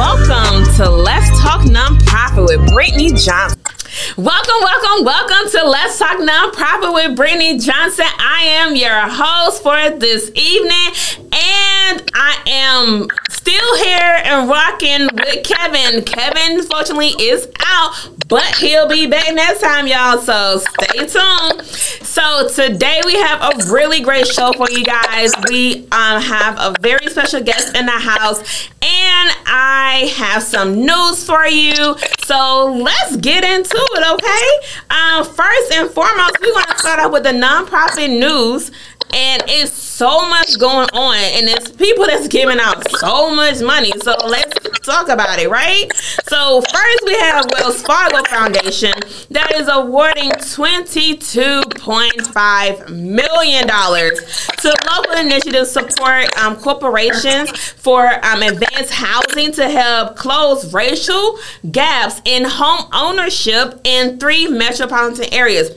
welcome 0.00 0.64
to 0.76 0.88
Let's 0.88 1.28
Talk 1.42 1.60
Nonprofit 1.60 2.48
with 2.48 2.72
Brittany 2.72 3.12
Johnson. 3.12 3.60
Welcome, 4.16 4.54
welcome, 4.62 5.04
welcome 5.04 5.50
to 5.50 5.68
Let's 5.68 5.98
Talk 5.98 6.16
Nonprofit 6.16 6.94
with 6.94 7.16
Brittany 7.16 7.58
Johnson. 7.58 8.06
I 8.18 8.44
am 8.62 8.76
your 8.76 8.98
host 8.98 9.62
for 9.62 9.90
this 9.98 10.30
evening, 10.34 11.29
and 11.32 12.10
I 12.14 12.42
am 12.46 13.08
still 13.30 13.76
here 13.78 14.20
and 14.24 14.48
rocking 14.48 15.08
with 15.12 15.44
Kevin. 15.44 16.04
Kevin, 16.04 16.62
fortunately, 16.62 17.10
is 17.20 17.48
out, 17.64 18.10
but 18.28 18.56
he'll 18.56 18.88
be 18.88 19.06
back 19.06 19.32
next 19.34 19.60
time, 19.60 19.86
y'all. 19.86 20.18
So 20.18 20.58
stay 20.58 21.06
tuned. 21.06 21.64
So 22.04 22.48
today 22.48 23.00
we 23.04 23.14
have 23.14 23.40
a 23.42 23.72
really 23.72 24.00
great 24.00 24.26
show 24.26 24.52
for 24.52 24.70
you 24.70 24.84
guys. 24.84 25.32
We 25.48 25.86
um, 25.92 26.20
have 26.20 26.58
a 26.58 26.74
very 26.80 27.06
special 27.08 27.42
guest 27.42 27.76
in 27.76 27.86
the 27.86 27.92
house, 27.92 28.68
and 28.82 29.30
I 29.46 30.12
have 30.16 30.42
some 30.42 30.84
news 30.84 31.24
for 31.24 31.46
you. 31.46 31.96
So 32.24 32.72
let's 32.72 33.16
get 33.16 33.44
into 33.44 33.78
it, 33.78 34.12
okay? 34.14 34.96
Um, 34.96 35.24
first 35.24 35.72
and 35.72 35.90
foremost, 35.90 36.40
we 36.40 36.50
want 36.52 36.68
to 36.68 36.78
start 36.78 36.98
off 36.98 37.12
with 37.12 37.22
the 37.22 37.30
nonprofit 37.30 38.10
news 38.18 38.70
and 39.12 39.42
it's 39.46 39.72
so 40.00 40.26
much 40.30 40.58
going 40.58 40.88
on 40.94 41.14
and 41.14 41.46
it's 41.46 41.70
people 41.72 42.06
that's 42.06 42.26
giving 42.26 42.58
out 42.58 42.90
so 42.92 43.34
much 43.34 43.60
money. 43.60 43.92
So 44.02 44.16
let's 44.26 44.58
talk 44.78 45.10
about 45.10 45.38
it 45.38 45.50
right? 45.50 45.92
So 46.26 46.62
first 46.62 46.98
we 47.04 47.12
have 47.18 47.44
wells 47.52 47.82
fargo 47.82 48.24
foundation 48.24 48.94
that 49.30 49.52
is 49.56 49.68
awarding 49.70 50.30
22.5 50.30 52.88
million 52.88 53.66
dollars 53.66 54.48
to 54.60 54.74
local 54.90 55.16
initiatives 55.20 55.70
support 55.70 56.34
um, 56.38 56.56
corporations 56.56 57.50
for 57.50 58.06
um, 58.24 58.40
advanced 58.40 58.94
housing 58.94 59.52
to 59.52 59.68
help 59.68 60.16
close 60.16 60.72
racial 60.72 61.38
gaps 61.70 62.22
in 62.24 62.46
home 62.46 62.88
ownership 62.94 63.78
in 63.84 64.18
three 64.18 64.48
metropolitan 64.48 65.26
areas 65.30 65.72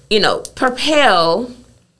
you 0.10 0.20
know, 0.20 0.42
propel 0.56 1.52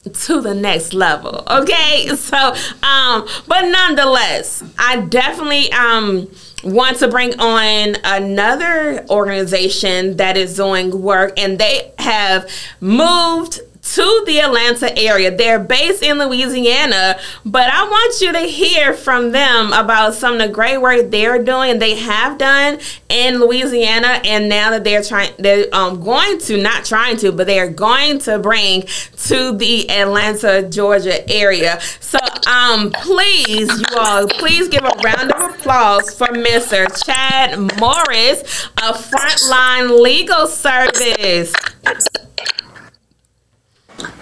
to 0.26 0.42
the 0.42 0.54
next 0.54 0.94
level. 0.94 1.44
Okay, 1.50 2.08
so 2.16 2.38
um, 2.84 3.28
but 3.48 3.64
nonetheless, 3.64 4.64
I 4.78 5.02
definitely 5.02 5.72
um 5.72 6.30
want 6.64 6.98
to 6.98 7.08
bring 7.08 7.40
on 7.40 7.96
another 8.04 9.06
organization 9.10 10.18
that 10.18 10.38
is 10.38 10.56
doing 10.56 11.02
work, 11.02 11.34
and 11.38 11.60
they 11.60 11.92
have 12.00 12.50
moved 12.80 13.62
to 13.96 14.24
the 14.26 14.42
Atlanta 14.42 14.98
area. 14.98 15.36
They're 15.36 15.60
based 15.60 16.04
in 16.04 16.20
Louisiana, 16.20 17.20
but 17.46 17.70
I 17.72 17.84
want 17.84 18.22
you 18.22 18.32
to 18.34 18.40
hear 18.40 18.94
from 18.94 19.32
them 19.32 19.74
about 19.74 20.14
some 20.14 20.34
of 20.34 20.40
the 20.40 20.50
great 20.50 20.78
work 20.80 21.10
they're 21.10 21.44
doing 21.44 21.80
they 21.80 21.96
have 21.96 22.38
done 22.38 22.80
in 23.10 23.40
Louisiana 23.40 24.20
and 24.26 24.50
now 24.50 24.72
that 24.72 24.84
they're 24.84 25.04
trying 25.04 25.32
they're 25.38 25.66
um, 25.74 26.02
going 26.04 26.38
to 26.40 26.62
not 26.62 26.86
trying 26.86 27.18
to, 27.18 27.32
but 27.32 27.48
they're 27.48 27.70
going 27.70 28.20
to 28.20 28.40
bring 28.40 28.84
to 29.28 29.56
the 29.58 29.90
Atlanta, 29.90 30.68
Georgia 30.68 31.28
area. 31.30 31.80
So 32.00 32.20
um 32.48 32.92
please 32.92 33.70
you 33.70 33.98
all 33.98 34.28
please 34.28 34.68
give 34.68 34.84
a 34.84 34.96
round 35.04 35.32
of 35.32 35.56
applause 35.56 36.14
for 36.14 36.28
Mr. 36.28 36.88
Chad 37.06 37.60
Morris, 37.80 38.42
a 38.78 38.94
frontline 38.94 40.02
legal 40.02 40.48
service. 40.48 41.54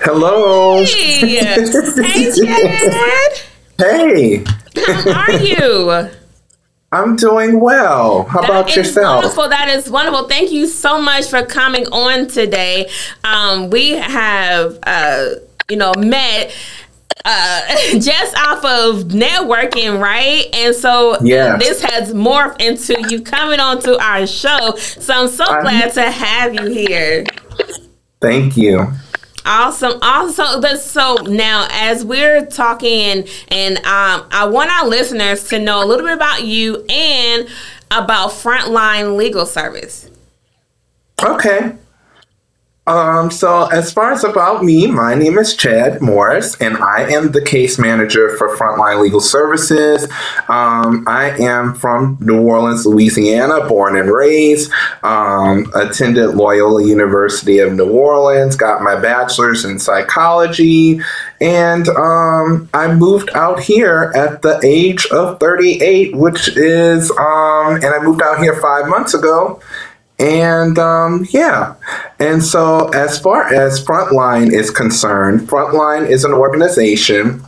Hello. 0.08 0.84
Hey, 0.86 1.40
hey, 1.40 2.32
Chad. 2.32 3.42
Hey. 3.80 4.44
How 4.86 5.22
are 5.24 5.32
you? 5.32 6.10
I'm 6.92 7.16
doing 7.16 7.60
well. 7.60 8.24
How 8.26 8.42
That 8.42 8.50
about 8.52 8.70
is 8.70 8.76
yourself? 8.76 9.24
Wonderful. 9.24 9.50
That 9.50 9.68
is 9.70 9.90
wonderful. 9.90 10.28
Thank 10.28 10.52
you 10.52 10.68
so 10.68 11.02
much 11.02 11.26
for 11.28 11.44
coming 11.44 11.88
on 11.88 12.28
today. 12.28 12.88
Um, 13.24 13.72
we 13.72 13.92
have, 13.92 14.78
uh, 14.84 15.30
you 15.70 15.78
know, 15.78 15.92
met 15.98 16.56
uh, 17.26 17.62
just 18.00 18.38
off 18.38 18.64
of 18.64 19.06
networking, 19.06 20.00
right? 20.00 20.46
And 20.54 20.76
so 20.76 21.18
Yes. 21.24 21.60
this 21.64 21.82
has 21.82 22.14
morphed 22.14 22.62
into 22.62 22.96
you 23.10 23.22
coming 23.24 23.60
on 23.60 23.82
to 23.82 23.98
our 24.00 24.28
show. 24.28 24.76
So 24.78 25.14
I'm 25.16 25.28
so 25.30 25.46
I'm- 25.46 25.64
glad 25.64 25.94
to 25.96 26.12
have 26.12 26.54
you 26.54 26.68
here. 26.68 27.26
Thank 28.22 28.56
you. 28.56 28.92
Awesome, 29.46 30.00
awesome. 30.02 30.60
But 30.60 30.80
so 30.80 31.16
now, 31.28 31.68
as 31.70 32.04
we're 32.04 32.46
talking, 32.48 33.28
and 33.50 33.78
um, 33.78 34.28
I 34.32 34.48
want 34.52 34.72
our 34.72 34.88
listeners 34.88 35.48
to 35.50 35.60
know 35.60 35.84
a 35.84 35.86
little 35.86 36.06
bit 36.06 36.16
about 36.16 36.44
you 36.44 36.84
and 36.90 37.48
about 37.92 38.32
Frontline 38.32 39.16
Legal 39.18 39.46
Service. 39.46 40.10
Okay. 41.24 41.76
Um, 42.88 43.32
so 43.32 43.66
as 43.66 43.92
far 43.92 44.12
as 44.12 44.24
about 44.24 44.64
me, 44.64 44.86
my 44.86 45.16
name 45.16 45.40
is 45.40 45.56
Chad 45.56 46.02
Morris, 46.02 46.56
and 46.62 46.78
I 46.78 47.10
am 47.10 47.32
the 47.32 47.42
case 47.42 47.80
manager 47.80 48.38
for 48.38 48.56
Frontline 48.56 49.02
Legal 49.02 49.22
Services. 49.22 50.04
Um, 50.48 51.04
I 51.08 51.36
am 51.40 51.74
from 51.74 52.18
New 52.22 52.44
Orleans, 52.44 52.86
Louisiana, 52.86 53.68
born 53.68 53.98
and 53.98 54.12
raised. 54.12 54.72
Um, 55.02 55.72
attended 55.74 56.36
Loyola 56.36 56.86
University 56.86 57.58
of 57.58 57.74
New 57.74 57.90
Orleans, 57.90 58.56
got 58.56 58.84
my 58.84 59.00
bachelor's 59.00 59.66
in 59.66 59.80
psychology, 59.80 61.02
and 61.42 61.90
um, 61.90 62.70
I 62.74 62.94
moved 62.94 63.32
out 63.34 63.60
here 63.60 64.12
at 64.16 64.44
the 64.44 64.60
age 64.64 65.08
of 65.08 65.40
38, 65.40 66.16
which 66.16 66.56
is, 66.56 67.10
um, 67.12 67.76
and 67.76 67.86
I 67.86 68.00
moved 68.04 68.22
out 68.22 68.38
here 68.40 68.56
five 68.62 68.88
months 68.88 69.16
ago. 69.16 69.60
And 70.18 70.80
um, 70.80 71.28
yeah, 71.32 71.76
and 72.20 72.42
so 72.42 72.88
as 72.90 73.20
far 73.20 73.54
as 73.54 73.84
Frontline 73.84 74.52
is 74.52 74.72
concerned, 74.72 75.42
Frontline 75.42 76.10
is 76.10 76.24
an 76.24 76.32
organization 76.32 77.44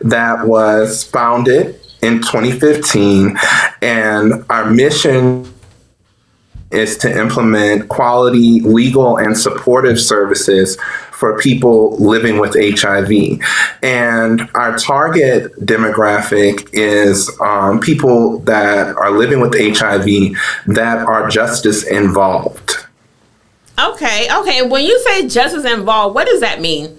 that 0.00 0.46
was 0.46 1.02
founded 1.02 1.80
in 2.00 2.20
2015, 2.20 3.36
and 3.80 4.44
our 4.50 4.70
mission 4.70 5.51
is 6.72 6.96
to 6.98 7.20
implement 7.20 7.88
quality 7.88 8.60
legal 8.60 9.16
and 9.16 9.36
supportive 9.36 10.00
services 10.00 10.78
for 11.22 11.38
people 11.38 11.96
living 11.98 12.38
with 12.38 12.56
HIV. 12.58 13.40
And 13.82 14.48
our 14.54 14.76
target 14.76 15.52
demographic 15.60 16.68
is 16.72 17.30
um, 17.40 17.78
people 17.78 18.40
that 18.40 18.96
are 18.96 19.12
living 19.12 19.40
with 19.40 19.54
HIV 19.54 20.36
that 20.66 21.06
are 21.06 21.28
justice 21.28 21.84
involved. 21.84 22.72
Okay, 23.78 24.28
okay. 24.32 24.62
When 24.62 24.84
you 24.84 24.98
say 25.00 25.28
justice 25.28 25.64
involved, 25.64 26.14
what 26.14 26.26
does 26.26 26.40
that 26.40 26.60
mean? 26.60 26.98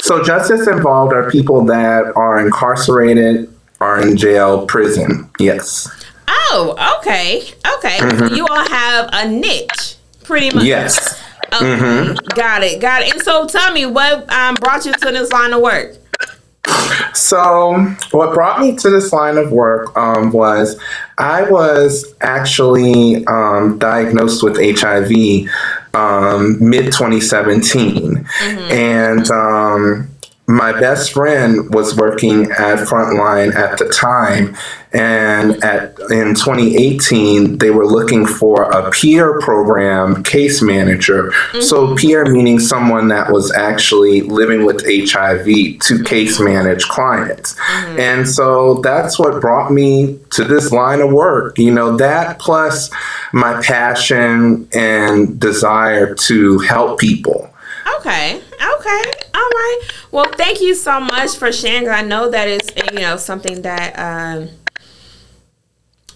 So, 0.00 0.22
justice 0.22 0.68
involved 0.68 1.12
are 1.12 1.30
people 1.30 1.64
that 1.64 2.12
are 2.14 2.38
incarcerated, 2.44 3.52
are 3.80 4.00
in 4.00 4.16
jail, 4.16 4.66
prison. 4.66 5.28
Yes. 5.38 5.88
Oh, 6.34 6.96
okay, 6.98 7.42
okay. 7.76 7.98
So 8.18 8.34
you 8.34 8.46
all 8.46 8.68
have 8.68 9.10
a 9.12 9.28
niche, 9.28 9.96
pretty 10.24 10.54
much. 10.54 10.64
Yes. 10.64 11.22
Okay, 11.52 12.14
got 12.34 12.62
it, 12.62 12.80
got 12.80 13.02
it. 13.02 13.12
And 13.12 13.22
so, 13.22 13.46
tell 13.46 13.72
me, 13.72 13.84
what 13.84 14.30
um, 14.32 14.54
brought 14.54 14.86
you 14.86 14.92
to 14.92 15.10
this 15.10 15.30
line 15.32 15.52
of 15.52 15.60
work? 15.60 15.96
So, 17.12 17.74
what 18.12 18.32
brought 18.32 18.60
me 18.60 18.76
to 18.76 18.90
this 18.90 19.12
line 19.12 19.36
of 19.36 19.52
work 19.52 19.94
um, 19.96 20.32
was 20.32 20.80
I 21.18 21.42
was 21.42 22.14
actually 22.22 23.26
um, 23.26 23.78
diagnosed 23.78 24.42
with 24.42 24.56
HIV 24.56 25.48
um, 25.94 26.56
mid 26.60 26.86
2017. 26.86 28.26
And 28.40 29.30
um, 29.30 30.08
my 30.46 30.72
best 30.72 31.12
friend 31.12 31.72
was 31.72 31.96
working 31.96 32.50
at 32.50 32.78
Frontline 32.88 33.54
at 33.54 33.78
the 33.78 33.88
time. 33.88 34.56
And 34.92 35.62
at 35.64 35.98
in 36.10 36.34
2018, 36.34 37.58
they 37.58 37.70
were 37.70 37.86
looking 37.86 38.26
for 38.26 38.64
a 38.70 38.90
peer 38.90 39.40
program 39.40 40.22
case 40.24 40.60
manager. 40.60 41.30
Mm-hmm. 41.30 41.60
So, 41.60 41.96
peer 41.96 42.26
meaning 42.26 42.58
someone 42.58 43.08
that 43.08 43.32
was 43.32 43.52
actually 43.52 44.22
living 44.22 44.66
with 44.66 44.84
HIV 44.84 45.78
to 45.80 46.02
case 46.04 46.40
manage 46.40 46.84
clients. 46.88 47.54
Mm-hmm. 47.54 48.00
And 48.00 48.28
so 48.28 48.74
that's 48.82 49.18
what 49.18 49.40
brought 49.40 49.72
me 49.72 50.18
to 50.30 50.44
this 50.44 50.72
line 50.72 51.00
of 51.00 51.10
work. 51.10 51.58
You 51.58 51.72
know, 51.72 51.96
that 51.96 52.38
plus 52.38 52.90
my 53.32 53.62
passion 53.62 54.68
and 54.74 55.40
desire 55.40 56.14
to 56.14 56.58
help 56.58 56.98
people. 56.98 57.48
Okay, 57.98 58.42
okay, 58.78 59.04
right. 59.52 59.80
Well, 60.10 60.30
thank 60.36 60.60
you 60.60 60.74
so 60.74 61.00
much 61.00 61.36
for 61.36 61.52
sharing. 61.52 61.88
I 61.88 62.02
know 62.02 62.30
that 62.30 62.48
it's 62.48 62.70
you 62.92 63.00
know 63.00 63.16
something 63.16 63.62
that 63.62 63.98
um, 63.98 64.48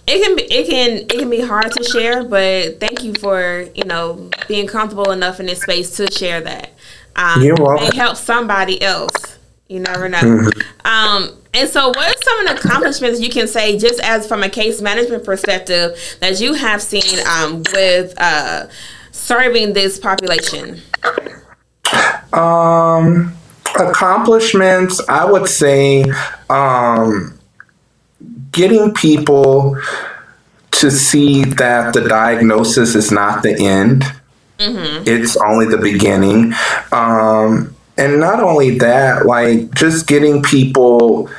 it 0.07 0.23
can 0.23 0.37
be 0.37 0.43
it 0.43 0.69
can 0.69 0.91
it 0.99 1.09
can 1.09 1.31
be 1.31 1.41
hard 1.41 1.73
to 1.73 1.85
share, 1.85 2.25
but 2.25 2.81
thank 2.81 3.03
you 3.03 3.15
for 3.15 3.67
you 3.75 3.85
know 3.85 4.31
being 4.49 4.67
comfortable 4.67 5.11
enough 5.11 5.41
in 5.41 5.47
this 5.47 5.63
space 5.63 5.97
to 5.97 6.11
share 6.11 6.41
that. 6.41 6.71
Um, 7.17 7.43
You're 7.43 7.57
welcome. 7.57 7.89
May 7.89 7.97
help 7.97 8.17
somebody 8.17 8.81
else. 8.83 9.39
You 9.69 9.81
never 9.81 10.09
know. 10.09 10.51
Um, 10.85 11.31
and 11.53 11.69
so, 11.69 11.89
what 11.89 11.99
are 11.99 12.23
some 12.23 12.41
of 12.41 12.47
the 12.49 12.69
accomplishments 12.69 13.21
you 13.21 13.31
can 13.31 13.49
say, 13.49 13.79
just 13.79 13.99
as 14.01 14.29
from 14.29 14.43
a 14.43 14.49
case 14.49 14.81
management 14.81 15.25
perspective, 15.25 15.99
that 16.21 16.41
you 16.41 16.55
have 16.55 16.81
seen 16.83 17.19
um, 17.27 17.65
with 17.73 18.15
uh, 18.19 18.69
serving 19.11 19.73
this 19.73 19.99
population? 19.99 20.83
Um, 22.33 23.35
accomplishments, 23.79 25.01
I 25.09 25.31
would 25.31 25.49
say, 25.49 26.05
um, 26.51 27.39
getting 28.53 28.95
people 28.95 29.81
to 30.73 30.91
see 30.91 31.45
that 31.45 31.95
the 31.95 32.07
diagnosis 32.09 32.95
is 32.95 33.11
not 33.11 33.43
the 33.43 33.59
end. 33.59 34.05
It's 35.07 35.37
only 35.37 35.67
the 35.67 35.79
beginning. 35.79 36.53
Um, 36.93 37.75
and 37.97 38.21
not 38.21 38.43
only 38.43 38.79
that, 38.79 39.27
like 39.27 39.75
just 39.75 40.07
getting 40.07 40.43
people 40.43 41.31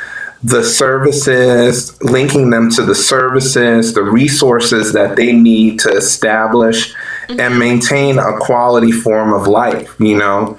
the 0.44 0.63
services, 0.63 2.00
linking 2.01 2.51
them 2.51 2.69
to 2.71 2.83
the 2.83 2.95
services, 2.95 3.94
the 3.94 4.04
resources 4.04 4.94
that 4.94 5.15
they 5.15 5.33
need 5.33 5.80
to 5.80 5.89
establish 5.89 6.94
and 7.30 7.60
maintain 7.60 8.18
a 8.18 8.38
quality 8.40 8.92
form 8.92 9.34
of 9.34 9.48
life, 9.48 9.96
you 10.00 10.18
know? 10.18 10.58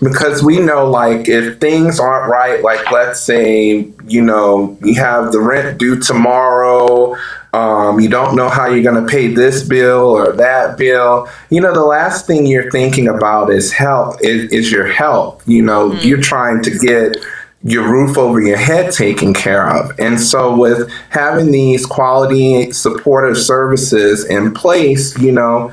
Because 0.00 0.42
we 0.42 0.60
know, 0.60 0.88
like, 0.88 1.28
if 1.28 1.58
things 1.58 1.98
aren't 1.98 2.30
right, 2.30 2.62
like, 2.62 2.90
let's 2.90 3.20
say, 3.20 3.88
you 4.06 4.22
know, 4.22 4.78
you 4.82 4.94
have 4.94 5.32
the 5.32 5.40
rent 5.40 5.78
due 5.78 5.98
tomorrow, 6.00 7.16
um, 7.52 8.00
you 8.00 8.08
don't 8.08 8.36
know 8.36 8.50
how 8.50 8.68
you're 8.68 8.82
going 8.82 9.02
to 9.02 9.10
pay 9.10 9.28
this 9.28 9.62
bill 9.62 10.10
or 10.10 10.32
that 10.32 10.76
bill. 10.76 11.26
You 11.48 11.62
know, 11.62 11.72
the 11.72 11.84
last 11.84 12.26
thing 12.26 12.46
you're 12.46 12.70
thinking 12.70 13.08
about 13.08 13.50
is 13.50 13.72
health, 13.72 14.18
is, 14.20 14.52
is 14.52 14.70
your 14.70 14.86
health. 14.86 15.42
You 15.46 15.62
know, 15.62 15.92
you're 15.92 16.20
trying 16.20 16.62
to 16.64 16.78
get 16.78 17.16
your 17.62 17.90
roof 17.90 18.18
over 18.18 18.40
your 18.40 18.58
head 18.58 18.92
taken 18.92 19.32
care 19.32 19.68
of. 19.68 19.98
And 19.98 20.20
so, 20.20 20.54
with 20.56 20.90
having 21.10 21.50
these 21.50 21.86
quality 21.86 22.72
supportive 22.72 23.38
services 23.38 24.24
in 24.26 24.52
place, 24.52 25.18
you 25.18 25.32
know, 25.32 25.72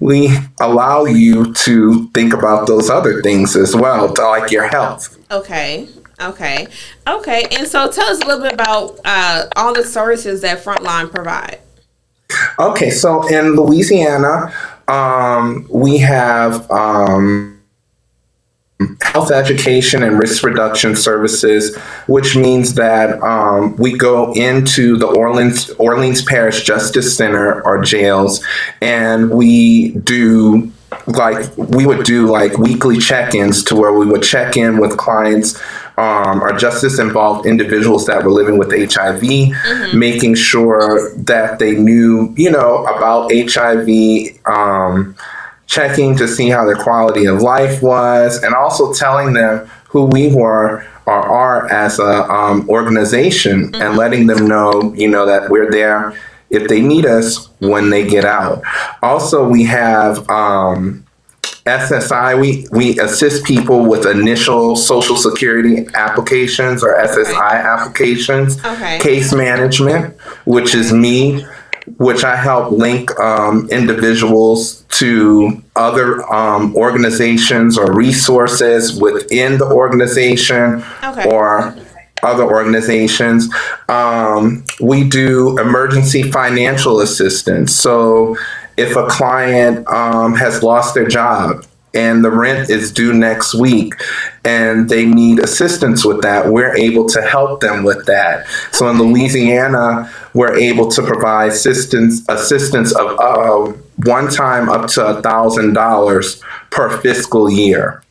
we 0.00 0.30
allow 0.60 1.04
you 1.04 1.52
to 1.52 2.08
think 2.08 2.32
about 2.32 2.66
those 2.66 2.90
other 2.90 3.22
things 3.22 3.54
as 3.54 3.76
well, 3.76 4.12
to 4.12 4.22
like 4.22 4.50
your 4.50 4.66
health. 4.66 5.18
Okay. 5.30 5.88
Okay. 6.20 6.66
Okay. 7.06 7.46
And 7.52 7.68
so 7.68 7.90
tell 7.90 8.06
us 8.06 8.20
a 8.20 8.26
little 8.26 8.42
bit 8.42 8.52
about 8.52 8.98
uh, 9.04 9.46
all 9.56 9.74
the 9.74 9.84
services 9.84 10.40
that 10.42 10.64
Frontline 10.64 11.10
provide. 11.10 11.60
Okay, 12.58 12.90
so 12.90 13.26
in 13.26 13.56
Louisiana, 13.56 14.54
um, 14.86 15.66
we 15.68 15.98
have 15.98 16.70
um, 16.70 17.59
health 19.02 19.30
education 19.30 20.02
and 20.02 20.18
risk 20.18 20.42
reduction 20.42 20.96
services, 20.96 21.76
which 22.06 22.36
means 22.36 22.74
that 22.74 23.22
um, 23.22 23.76
we 23.76 23.96
go 23.96 24.32
into 24.32 24.96
the 24.96 25.06
Orleans 25.06 25.70
Orleans 25.70 26.22
Parish 26.22 26.62
Justice 26.62 27.16
Center 27.16 27.62
or 27.62 27.82
jails, 27.82 28.44
and 28.80 29.30
we 29.30 29.92
do 29.92 30.72
like 31.06 31.56
we 31.56 31.86
would 31.86 32.04
do 32.04 32.26
like 32.26 32.58
weekly 32.58 32.98
check-ins 32.98 33.62
to 33.64 33.76
where 33.76 33.92
we 33.92 34.06
would 34.06 34.22
check 34.22 34.56
in 34.56 34.78
with 34.78 34.96
clients 34.96 35.60
um, 36.00 36.42
or 36.42 36.56
justice 36.56 36.98
involved 36.98 37.46
individuals 37.46 38.06
that 38.06 38.24
were 38.24 38.30
living 38.30 38.58
with 38.58 38.72
HIV, 38.72 39.22
making 39.94 40.34
sure 40.34 41.14
that 41.16 41.58
they 41.58 41.72
knew, 41.72 42.32
you 42.36 42.50
know, 42.50 42.86
about 42.86 43.30
HIV, 43.32 43.88
um, 44.46 45.14
checking 45.70 46.16
to 46.16 46.26
see 46.26 46.48
how 46.48 46.64
their 46.64 46.76
quality 46.76 47.26
of 47.26 47.40
life 47.42 47.80
was, 47.80 48.42
and 48.42 48.54
also 48.54 48.92
telling 48.92 49.32
them 49.32 49.70
who 49.88 50.04
we 50.06 50.34
were 50.34 50.84
or 51.06 51.14
are 51.14 51.72
as 51.72 51.98
a 52.00 52.30
um, 52.30 52.68
organization 52.68 53.74
and 53.76 53.96
letting 53.96 54.26
them 54.26 54.46
know, 54.46 54.92
you 54.94 55.08
know, 55.08 55.24
that 55.26 55.48
we're 55.48 55.70
there 55.70 56.12
if 56.50 56.66
they 56.68 56.80
need 56.80 57.06
us 57.06 57.48
when 57.60 57.88
they 57.88 58.06
get 58.06 58.24
out. 58.24 58.62
Also, 59.00 59.48
we 59.48 59.62
have 59.64 60.28
um, 60.28 61.06
SSI. 61.66 62.40
We 62.40 62.66
we 62.72 62.98
assist 62.98 63.44
people 63.44 63.86
with 63.86 64.06
initial 64.06 64.74
Social 64.74 65.16
Security 65.16 65.86
applications 65.94 66.82
or 66.82 66.96
SSI 66.96 67.64
applications. 67.64 68.58
Okay. 68.64 68.98
Case 68.98 69.32
management, 69.32 70.18
which 70.46 70.74
is 70.74 70.92
me, 70.92 71.44
which 71.98 72.24
I 72.24 72.34
help 72.34 72.72
link 72.72 73.16
um, 73.20 73.68
individuals 73.70 74.79
to 75.00 75.62
other 75.76 76.22
um, 76.32 76.76
organizations 76.76 77.78
or 77.78 77.92
resources 77.92 79.00
within 79.00 79.58
the 79.58 79.66
organization 79.66 80.84
Okay. 81.02 81.28
or 81.30 81.74
other 82.22 82.44
organizations. 82.44 83.48
Um, 83.88 84.64
we 84.78 85.08
do 85.08 85.58
emergency 85.58 86.22
financial 86.30 87.00
assistance. 87.00 87.74
So 87.74 88.36
if 88.76 88.94
a 88.96 89.06
client 89.06 89.88
um, 89.88 90.34
has 90.34 90.62
lost 90.62 90.94
their 90.94 91.08
job 91.08 91.64
and 91.94 92.22
the 92.24 92.30
rent 92.30 92.70
is 92.70 92.92
due 92.92 93.12
next 93.12 93.54
week 93.54 93.94
and 94.44 94.88
they 94.88 95.06
need 95.06 95.38
assistance 95.40 96.04
with 96.04 96.20
that, 96.22 96.48
we're 96.48 96.74
able 96.76 97.08
to 97.08 97.22
help 97.22 97.60
them 97.60 97.84
with 97.84 98.04
that. 98.06 98.46
So 98.72 98.88
in 98.90 98.98
Louisiana, 98.98 100.12
we're 100.34 100.56
able 100.56 100.88
to 100.90 101.02
provide 101.02 101.52
assistance 101.52 102.22
assistance 102.28 102.94
of 102.94 103.18
uh, 103.18 103.72
one 104.04 104.30
time 104.30 104.68
up 104.68 104.88
to 104.90 105.06
a 105.06 105.22
thousand 105.22 105.74
dollars 105.74 106.42
per 106.70 106.98
fiscal 106.98 107.50
year. 107.50 108.02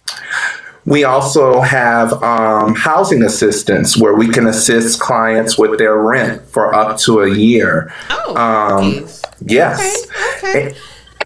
We 0.86 1.04
also 1.04 1.62
have 1.62 2.14
um, 2.24 2.74
housing 2.76 3.24
assistance 3.24 3.98
where 3.98 4.16
we 4.16 4.28
can 4.30 4.48
assist 4.48 5.00
clients 5.00 5.58
with 5.58 5.78
their 5.78 5.98
rent 5.98 6.42
for 6.48 6.74
up 6.74 6.98
to 7.00 7.22
a 7.22 7.36
year. 7.36 7.94
Oh, 8.10 8.36
Um. 8.36 9.08
Yes. 9.46 10.08
okay. 10.38 10.76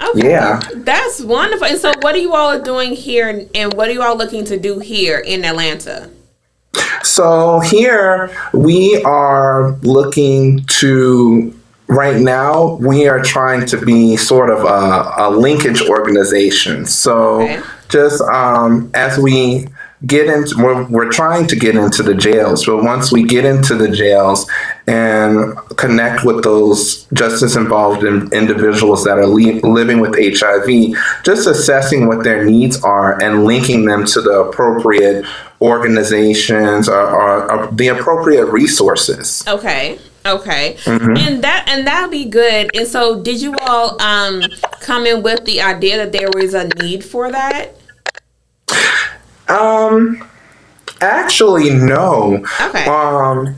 Okay. 0.01 0.29
Yeah. 0.29 0.59
That's 0.75 1.21
wonderful. 1.21 1.67
And 1.67 1.79
so, 1.79 1.93
what 2.01 2.13
are 2.15 2.19
you 2.19 2.33
all 2.33 2.59
doing 2.59 2.93
here, 2.93 3.47
and 3.55 3.73
what 3.73 3.87
are 3.87 3.91
you 3.91 4.01
all 4.01 4.17
looking 4.17 4.43
to 4.45 4.59
do 4.59 4.79
here 4.79 5.19
in 5.19 5.45
Atlanta? 5.45 6.09
So 7.03 7.59
here 7.59 8.29
we 8.53 9.01
are 9.03 9.71
looking 9.81 10.65
to. 10.65 11.53
Right 11.93 12.19
now, 12.19 12.75
we 12.75 13.07
are 13.07 13.21
trying 13.21 13.65
to 13.67 13.77
be 13.85 14.17
sort 14.17 14.49
of 14.49 14.59
a, 14.63 15.13
a 15.25 15.29
linkage 15.29 15.81
organization. 15.87 16.85
So, 16.85 17.41
Okay. 17.43 17.61
just 17.89 18.21
um, 18.21 18.89
as 18.93 19.17
we 19.19 19.67
get 20.05 20.27
into, 20.27 20.55
we're, 20.57 20.83
we're 20.89 21.11
trying 21.11 21.47
to 21.47 21.55
get 21.55 21.75
into 21.75 22.03
the 22.03 22.13
jails, 22.13 22.65
but 22.65 22.83
once 22.83 23.11
we 23.11 23.23
get 23.23 23.45
into 23.45 23.73
the 23.75 23.87
jails 23.89 24.49
and 24.87 25.55
connect 25.77 26.25
with 26.25 26.43
those 26.43 27.05
justice 27.13 27.55
involved 27.55 28.03
in 28.03 28.29
individuals 28.33 29.05
that 29.05 29.17
are 29.17 29.27
li- 29.27 29.61
living 29.61 30.01
with 30.01 30.13
HIV, 30.19 30.67
just 31.23 31.47
assessing 31.47 32.07
what 32.07 32.23
their 32.25 32.43
needs 32.43 32.83
are 32.83 33.21
and 33.21 33.45
linking 33.45 33.85
them 33.85 34.05
to 34.07 34.21
the 34.21 34.41
appropriate 34.41 35.25
organizations 35.61 36.89
or, 36.89 36.99
or, 36.99 37.51
or 37.51 37.71
the 37.71 37.87
appropriate 37.87 38.45
resources. 38.47 39.43
Okay. 39.47 39.99
Okay. 40.25 40.77
And 40.85 41.43
that 41.43 41.65
and 41.67 41.85
that'll 41.85 42.09
be 42.09 42.25
good. 42.25 42.75
And 42.75 42.87
so, 42.87 43.21
did 43.21 43.41
you 43.41 43.55
all 43.61 44.01
um 44.01 44.43
come 44.79 45.05
in 45.05 45.23
with 45.23 45.45
the 45.45 45.61
idea 45.61 45.97
that 45.97 46.11
there 46.11 46.29
was 46.33 46.53
a 46.53 46.67
need 46.81 47.03
for 47.03 47.31
that? 47.31 47.75
Um, 49.49 50.27
actually, 51.01 51.69
no. 51.69 52.45
Okay. 52.61 52.85
Um, 52.85 53.55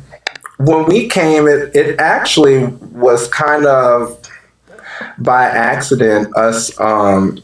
when 0.57 0.85
we 0.85 1.07
came, 1.07 1.47
it, 1.47 1.75
it 1.75 1.99
actually 1.99 2.65
was 2.65 3.27
kind 3.27 3.65
of 3.65 4.19
by 5.19 5.43
accident 5.43 6.35
us 6.35 6.77
um, 6.79 7.39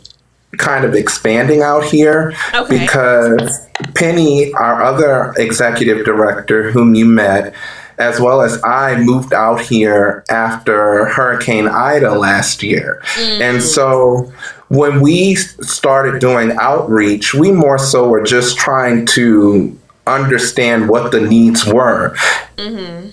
kind 0.58 0.86
of 0.86 0.94
expanding 0.96 1.62
out 1.62 1.84
here 1.84 2.34
Okay. 2.54 2.80
because 2.80 3.68
Penny, 3.96 4.54
our 4.54 4.82
other 4.82 5.34
executive 5.38 6.06
director, 6.06 6.72
whom 6.72 6.96
you 6.96 7.06
met, 7.06 7.54
as 7.98 8.20
well 8.20 8.42
as 8.42 8.62
I 8.64 8.98
moved 8.98 9.34
out 9.34 9.62
here 9.62 10.24
after 10.30 11.06
Hurricane 11.06 11.68
Ida 11.68 12.16
last 12.16 12.64
year. 12.64 13.02
And 13.18 13.60
mm. 13.60 13.62
so 13.62 14.32
when 14.70 15.02
we 15.02 15.36
started 15.36 16.20
doing 16.20 16.52
outreach, 16.60 17.34
we 17.34 17.52
more 17.52 17.78
so 17.78 18.08
were 18.08 18.24
just 18.24 18.58
trying 18.58 19.06
to 19.08 19.78
understand 20.08 20.90
what 20.90 21.12
the 21.12 21.22
needs 21.22 21.66
were. 21.66 22.16
Mm-hmm. 22.58 23.10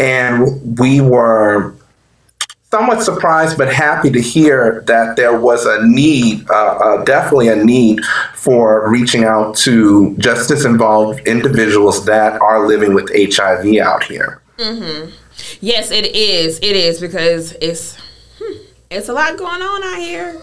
And 0.00 0.78
we 0.78 1.00
were 1.00 1.74
somewhat 2.70 3.02
surprised 3.02 3.56
but 3.56 3.72
happy 3.72 4.10
to 4.10 4.20
hear 4.20 4.82
that 4.86 5.16
there 5.16 5.38
was 5.38 5.64
a 5.64 5.86
need, 5.86 6.48
uh, 6.50 6.54
uh, 6.54 7.04
definitely 7.04 7.48
a 7.48 7.56
need 7.56 8.04
for 8.34 8.90
reaching 8.90 9.24
out 9.24 9.56
to 9.56 10.14
justice 10.18 10.64
involved 10.64 11.26
individuals 11.26 12.04
that 12.04 12.40
are 12.42 12.66
living 12.66 12.94
with 12.94 13.10
HIV 13.14 13.78
out 13.78 14.04
here. 14.04 14.42
Yes, 15.60 15.90
it 15.90 16.14
is. 16.14 16.58
It 16.58 16.76
is 16.76 17.00
because 17.00 17.52
it's 17.52 17.96
hmm, 18.38 18.58
it's 18.90 19.08
a 19.08 19.12
lot 19.12 19.36
going 19.38 19.62
on 19.62 19.82
out 19.84 19.98
here. 19.98 20.40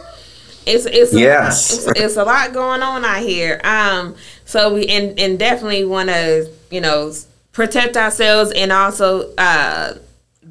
It's 0.66 0.86
it's 0.86 1.14
Yes. 1.14 1.88
it's, 1.88 2.00
it's 2.00 2.18
a 2.18 2.24
lot 2.24 2.54
going 2.54 2.82
on 2.82 3.06
out 3.06 3.22
here. 3.22 3.62
Um, 3.64 4.16
so 4.46 4.74
we 4.74 4.88
and 4.88 5.20
and 5.20 5.38
definitely 5.38 5.86
want 5.86 6.10
to 6.10 6.50
you 6.72 6.82
know 6.82 7.12
protect 7.52 7.98
ourselves 7.98 8.52
and 8.54 8.72
also 8.72 9.34
uh 9.36 9.96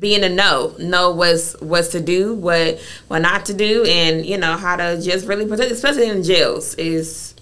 be 0.05 0.15
a 0.15 0.29
know, 0.29 0.75
know 0.79 1.11
what's 1.13 1.59
what's 1.63 1.89
to 1.89 2.01
do, 2.01 2.35
what 2.35 2.79
what 3.09 3.21
not 3.21 3.47
to 3.47 3.55
do, 3.55 3.85
and 3.85 4.25
you 4.27 4.37
know 4.37 4.55
how 4.59 4.77
to 4.77 5.01
just 5.01 5.27
really 5.27 5.47
protect, 5.47 5.73
especially 5.73 6.11
in 6.11 6.23
jails. 6.23 6.75
Is 6.75 7.35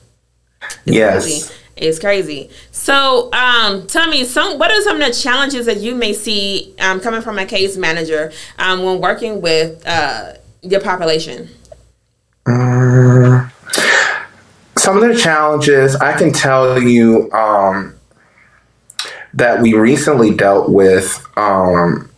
yes. 0.85 1.25
crazy. 1.25 1.55
It's 1.77 1.99
crazy. 1.99 2.51
So, 2.71 3.33
um, 3.33 3.87
tell 3.89 4.09
me, 4.09 4.25
some 4.25 4.61
what 4.61 4.71
are 4.71 4.81
some 4.83 5.01
of 5.01 5.07
the 5.07 5.13
challenges 5.13 5.67
that 5.67 5.79
you 5.79 5.97
may 5.97 6.13
see 6.13 6.73
um, 6.79 7.01
coming 7.01 7.21
from 7.21 7.37
a 7.39 7.47
case 7.47 7.77
manager 7.77 8.31
um, 8.61 8.85
when 8.85 9.01
working 9.01 9.41
with 9.41 9.83
uh, 9.85 10.35
your 10.61 10.81
population? 10.81 11.49
Mm, 12.47 13.51
some 14.79 15.03
of 15.03 15.09
the 15.09 15.17
challenges 15.17 15.97
I 15.97 16.17
can 16.17 16.33
tell 16.33 16.81
you 16.81 17.29
um, 17.33 17.99
that 19.35 19.61
we 19.61 19.75
recently 19.75 20.33
dealt 20.33 20.71
with 20.71 21.27
um, 21.37 22.12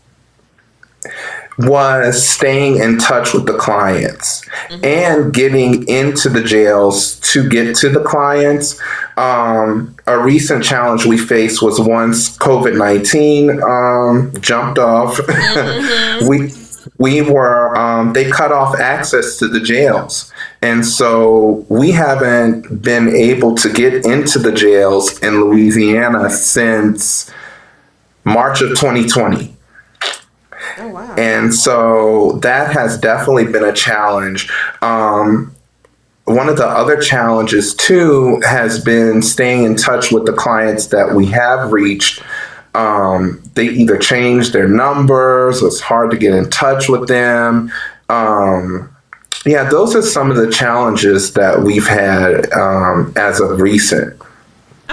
was 1.58 2.26
staying 2.26 2.76
in 2.76 2.98
touch 2.98 3.32
with 3.32 3.46
the 3.46 3.56
clients 3.56 4.42
and 4.82 5.32
getting 5.32 5.86
into 5.88 6.28
the 6.28 6.42
jails 6.42 7.20
to 7.20 7.48
get 7.48 7.76
to 7.76 7.88
the 7.88 8.02
clients. 8.02 8.80
Um, 9.16 9.94
a 10.06 10.18
recent 10.18 10.64
challenge 10.64 11.06
we 11.06 11.16
faced 11.16 11.62
was 11.62 11.80
once 11.80 12.36
COVID 12.38 12.76
19 12.76 13.62
um, 13.62 14.32
jumped 14.40 14.78
off, 14.78 15.20
we 16.28 16.52
we 16.98 17.22
were 17.22 17.76
um, 17.76 18.12
they 18.12 18.30
cut 18.30 18.52
off 18.52 18.78
access 18.78 19.36
to 19.38 19.48
the 19.48 19.60
jails. 19.60 20.32
And 20.62 20.84
so 20.84 21.64
we 21.68 21.90
haven't 21.92 22.82
been 22.82 23.08
able 23.08 23.54
to 23.56 23.72
get 23.72 24.04
into 24.04 24.38
the 24.38 24.52
jails 24.52 25.18
in 25.20 25.40
louisiana 25.40 26.30
since 26.30 27.30
march 28.24 28.62
of 28.62 28.70
2020 28.70 29.53
Oh 30.78 30.88
wow! 30.88 31.14
and 31.16 31.54
so 31.54 32.32
that 32.42 32.72
has 32.72 32.98
definitely 32.98 33.46
been 33.46 33.64
a 33.64 33.72
challenge. 33.72 34.50
Um, 34.82 35.54
one 36.24 36.48
of 36.48 36.56
the 36.56 36.66
other 36.66 37.00
challenges 37.00 37.74
too 37.74 38.40
has 38.46 38.82
been 38.82 39.20
staying 39.22 39.64
in 39.64 39.76
touch 39.76 40.10
with 40.10 40.24
the 40.26 40.32
clients 40.32 40.86
that 40.88 41.14
we 41.14 41.26
have 41.26 41.72
reached. 41.72 42.22
Um, 42.74 43.42
they 43.54 43.68
either 43.68 43.96
change 43.98 44.50
their 44.50 44.66
numbers 44.66 45.62
it's 45.62 45.80
hard 45.80 46.10
to 46.10 46.16
get 46.16 46.34
in 46.34 46.50
touch 46.50 46.88
with 46.88 47.06
them. 47.06 47.70
Um, 48.08 48.94
yeah 49.46 49.68
those 49.68 49.94
are 49.94 50.02
some 50.02 50.30
of 50.30 50.36
the 50.36 50.50
challenges 50.50 51.34
that 51.34 51.62
we've 51.62 51.86
had 51.86 52.50
um, 52.52 53.12
as 53.16 53.40
of 53.40 53.60
recent 53.60 54.18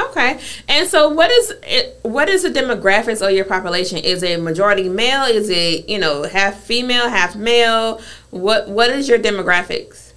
Okay, 0.09 0.39
and 0.67 0.87
so 0.87 1.09
what 1.09 1.29
is 1.31 1.53
it? 1.63 1.99
What 2.03 2.29
is 2.29 2.43
the 2.43 2.49
demographics 2.49 3.25
of 3.25 3.33
your 3.35 3.45
population? 3.45 3.97
Is 3.97 4.23
it 4.23 4.41
majority 4.41 4.89
male? 4.89 5.23
Is 5.23 5.49
it 5.49 5.87
you 5.89 5.99
know 5.99 6.23
half 6.23 6.55
female, 6.55 7.09
half 7.09 7.35
male? 7.35 8.01
What 8.31 8.69
What 8.69 8.89
is 8.89 9.07
your 9.09 9.19
demographics? 9.19 10.13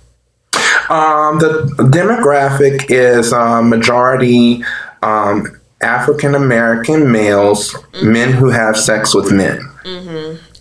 Um, 0.89 1.39
the 1.39 1.67
demographic 1.91 2.87
is 2.91 3.33
um, 3.33 3.69
majority 3.71 4.63
um, 5.03 5.47
African 5.83 6.35
American 6.35 7.11
males, 7.11 7.75
men 8.03 8.33
who 8.33 8.51
have 8.51 8.77
sex 8.77 9.15
with 9.15 9.33
men. 9.33 9.61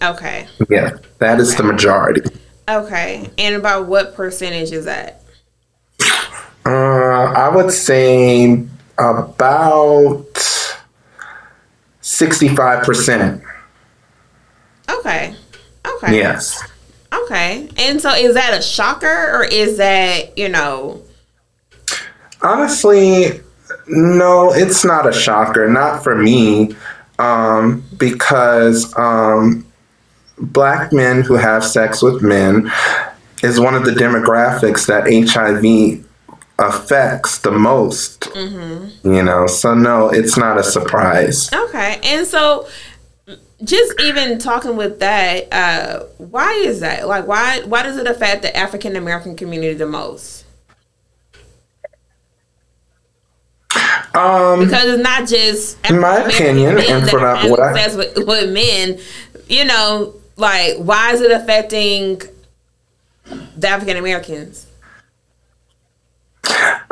Okay, 0.02 0.48
Yeah, 0.70 0.98
that 1.20 1.40
is 1.40 1.56
the 1.56 1.64
majority. 1.64 2.22
okay, 2.68 3.30
and 3.38 3.56
about 3.56 3.86
what 3.88 4.16
percentage 4.16 4.72
is 4.72 4.84
that? 4.86 5.22
Uh, 6.66 6.70
I 7.36 7.50
would 7.54 7.72
say 7.72 8.66
About 8.98 10.34
65%. 12.02 13.44
Okay. 14.90 15.36
Okay. 15.86 16.16
Yes. 16.16 16.64
Okay. 17.14 17.70
And 17.78 18.02
so 18.02 18.14
is 18.14 18.36
that 18.36 18.58
a 18.58 18.62
shocker 18.62 19.32
or 19.34 19.44
is 19.44 19.78
that, 19.78 20.38
you 20.38 20.50
know, 20.50 21.02
Honestly, 22.44 23.40
no, 23.88 24.54
it's 24.54 24.84
not 24.84 25.08
a 25.08 25.14
shocker. 25.14 25.70
Not 25.70 26.04
for 26.04 26.16
me, 26.16 26.76
um, 27.20 27.84
because 27.98 28.94
um, 28.98 29.66
black 30.38 30.92
men 30.92 31.22
who 31.22 31.36
have 31.36 31.64
sex 31.64 32.02
with 32.04 32.22
men 32.22 32.70
is 33.42 33.62
one 33.62 33.76
of 33.76 33.86
the 33.86 33.92
demographics 33.92 34.88
that 34.88 35.06
HIV 35.06 36.06
affects 36.60 37.40
the 37.40 37.52
most. 37.52 38.30
You 38.36 39.24
know, 39.24 39.48
so 39.48 39.74
no, 39.74 40.10
it's 40.10 40.38
not 40.38 40.58
a 40.58 40.64
surprise. 40.64 41.52
okay. 41.54 42.00
And 42.04 42.26
so 42.28 42.68
just 43.64 44.00
even 44.02 44.40
talking 44.40 44.76
with 44.76 45.00
that, 45.00 45.52
uh, 45.54 46.04
why 46.18 46.52
is 46.54 46.80
that? 46.82 47.08
Like 47.08 47.28
why 47.28 47.62
why 47.66 47.84
does 47.84 47.98
it 47.98 48.08
affect 48.08 48.42
the 48.44 48.56
African 48.56 48.96
American 48.96 49.36
community 49.36 49.74
the 49.74 49.88
most? 49.88 50.46
Um, 54.16 54.60
Because 54.66 54.86
it's 54.86 55.02
not 55.04 55.28
just 55.28 55.78
In 55.90 56.00
my 56.00 56.18
opinion, 56.20 56.78
and 56.78 57.12
are 57.14 57.36
having 57.36 57.50
what 57.52 57.60
I- 57.60 57.96
with, 57.96 58.28
with 58.28 58.52
men, 58.52 59.00
you 59.50 59.66
know, 59.66 60.14
like 60.38 60.78
why 60.78 61.14
is 61.14 61.22
it 61.22 61.32
affecting 61.32 62.22
the 63.58 63.68
African 63.68 63.98
Americans? 63.98 64.68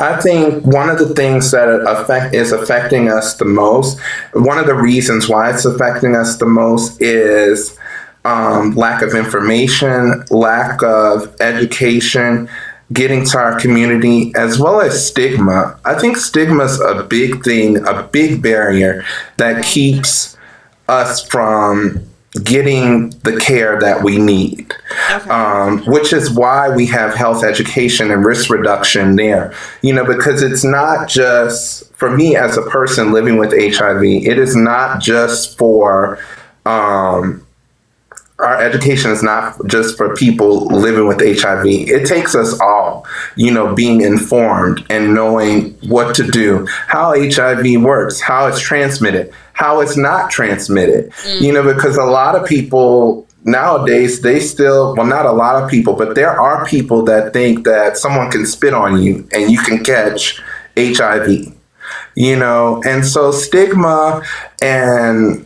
I 0.02 0.20
think 0.20 0.66
one 0.66 0.90
of 0.90 0.98
the 0.98 1.14
things 1.14 1.52
that 1.52 1.70
affect 1.70 2.34
is 2.34 2.52
affecting 2.52 3.08
us 3.08 3.36
the 3.36 3.46
most. 3.46 4.00
One 4.34 4.58
of 4.58 4.66
the 4.66 4.74
reasons 4.74 5.30
why 5.30 5.54
it's 5.54 5.64
affecting 5.64 6.16
us 6.16 6.38
the 6.38 6.48
most 6.48 7.00
is 7.02 7.78
um, 8.26 8.76
lack 8.76 9.04
of 9.04 9.14
information, 9.14 10.26
lack 10.32 10.82
of 10.84 11.40
education, 11.40 12.50
getting 12.92 13.26
to 13.26 13.38
our 13.38 13.60
community, 13.60 14.34
as 14.36 14.60
well 14.60 14.82
as 14.82 15.08
stigma. 15.08 15.80
I 15.86 15.98
think 15.98 16.18
stigma 16.18 16.64
is 16.64 16.80
a 16.82 17.04
big 17.04 17.44
thing, 17.44 17.78
a 17.88 18.04
big 18.04 18.42
barrier 18.42 19.06
that 19.38 19.64
keeps 19.64 20.36
us 20.88 21.26
from 21.26 22.11
getting 22.44 23.10
the 23.24 23.38
care 23.38 23.80
that 23.82 24.04
we 24.04 24.18
need 24.18 24.74
Okay. 25.12 25.30
um, 25.30 25.80
which 25.86 26.14
is 26.14 26.32
why 26.32 26.74
we 26.74 26.86
have 26.86 27.14
health 27.14 27.44
education 27.44 28.10
and 28.10 28.24
risk 28.26 28.50
reduction 28.50 29.18
there. 29.18 29.54
You 29.82 29.94
know, 29.94 30.06
because 30.06 30.42
it's 30.42 30.64
not 30.64 31.10
just 31.10 31.94
for 31.94 32.16
me 32.16 32.36
as 32.38 32.58
a 32.58 32.62
person 32.64 33.12
living 33.12 33.38
with 33.38 33.52
HIV, 33.52 34.04
it 34.04 34.38
is 34.38 34.56
not 34.56 35.02
just 35.02 35.58
for. 35.58 36.20
Um, 36.66 37.46
our 38.44 38.60
education 38.62 39.12
is 39.12 39.22
not 39.24 39.56
just 39.68 39.98
for 39.98 40.16
people 40.16 40.66
living 40.68 41.08
with 41.08 41.20
HIV. 41.20 41.66
It 41.66 42.08
takes 42.08 42.36
us 42.36 42.60
all, 42.60 43.06
you 43.36 43.52
know, 43.52 43.74
being 43.74 44.02
informed 44.02 44.86
and 44.90 45.14
knowing 45.14 45.74
what 45.88 46.16
to 46.16 46.28
do, 46.28 46.68
how 46.88 47.14
HIV 47.18 47.82
works, 47.82 48.20
how 48.20 48.48
it's 48.48 48.60
transmitted, 48.60 49.34
how 49.54 49.82
it's 49.82 49.98
not 49.98 50.32
transmitted. 50.32 51.12
Mm. 51.12 51.42
You 51.42 51.54
know, 51.54 51.74
because 51.74 51.98
a 51.98 52.04
lot 52.04 52.36
of 52.36 52.48
people 52.48 53.28
nowadays 53.44 54.22
they 54.22 54.40
still 54.40 54.96
well 54.96 55.06
not 55.06 55.26
a 55.26 55.32
lot 55.32 55.62
of 55.62 55.70
people, 55.70 55.94
but 55.94 56.16
there 56.16 56.40
are 56.40 56.66
people 56.66 57.04
that 57.04 57.34
think 57.34 57.66
that 57.66 57.98
someone 57.98 58.30
can 58.32 58.46
spit 58.46 58.74
on 58.74 59.02
you 59.02 59.28
and 59.34 59.52
you 59.52 59.60
can 59.60 59.84
catch 59.84 60.42
HIV. 60.78 61.56
You 62.16 62.36
know, 62.36 62.82
and 62.86 63.06
so 63.06 63.32
stigma 63.32 64.22
and 64.62 65.46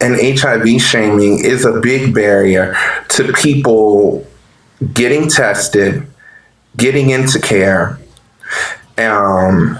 and 0.00 0.38
HIV 0.38 0.80
shaming 0.80 1.44
is 1.44 1.64
a 1.64 1.80
big 1.80 2.14
barrier 2.14 2.76
to 3.10 3.32
people 3.32 4.26
getting 4.92 5.28
tested, 5.28 6.06
getting 6.76 7.10
into 7.10 7.40
care, 7.40 7.98
um, 8.98 9.78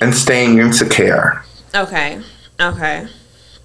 and 0.00 0.14
staying 0.14 0.58
into 0.58 0.88
care. 0.88 1.44
Okay. 1.74 2.20
Okay. 2.60 3.06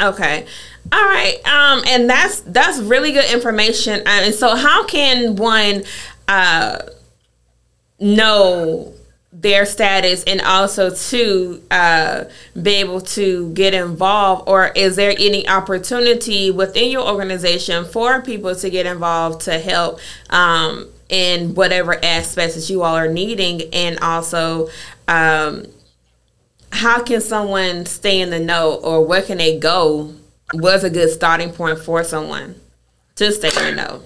Okay. 0.02 0.46
All 0.92 1.04
right. 1.04 1.36
Um, 1.46 1.84
and 1.88 2.10
that's 2.10 2.42
that's 2.42 2.80
really 2.80 3.14
good 3.14 3.32
information. 3.32 4.02
And 4.06 4.34
so, 4.34 4.56
how 4.56 4.86
can 4.86 5.36
one 5.38 5.84
uh, 6.28 6.80
know 8.00 8.94
their 9.34 9.66
status 9.66 10.24
and 10.24 10.40
also 10.42 10.94
to 10.94 11.62
uh, 11.72 12.24
be 12.62 12.76
able 12.76 13.02
to 13.02 13.52
get 13.54 13.74
involved? 13.74 14.48
Or 14.48 14.68
is 14.68 14.96
there 14.96 15.14
any 15.18 15.48
opportunity 15.48 16.52
within 16.52 16.92
your 16.92 17.08
organization 17.08 17.86
for 17.86 18.22
people 18.22 18.56
to 18.56 18.70
get 18.70 18.86
involved 18.86 19.42
to 19.42 19.60
help? 19.60 20.00
Um, 20.30 20.88
in 21.10 21.54
whatever 21.54 22.04
aspects 22.04 22.56
that 22.56 22.74
you 22.74 22.82
all 22.82 22.96
are 22.96 23.08
needing, 23.08 23.62
and 23.72 24.00
also 24.00 24.68
um, 25.08 25.66
how 26.72 27.04
can 27.04 27.22
someone 27.22 27.86
stay 27.86 28.20
in 28.20 28.32
the 28.32 28.40
know 28.40 28.74
or 28.84 29.06
where 29.06 29.22
can 29.22 29.38
they 29.38 29.60
go 29.60 30.12
was 30.54 30.84
a 30.84 30.90
good 30.90 31.10
starting 31.10 31.52
point 31.52 31.78
for 31.78 32.04
someone 32.04 32.56
to 33.16 33.32
stay 33.32 33.50
in 33.50 33.76
the 33.76 33.84
know 33.84 34.02